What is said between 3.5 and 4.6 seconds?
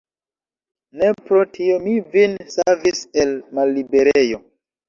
malliberejo.